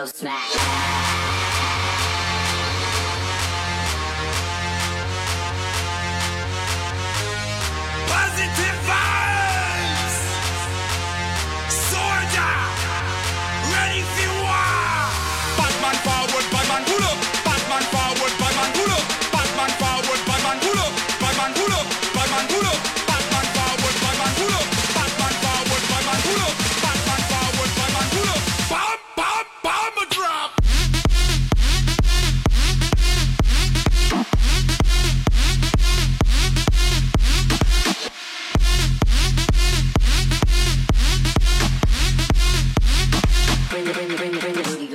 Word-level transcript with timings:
go 0.00 0.06
smack. 0.06 0.99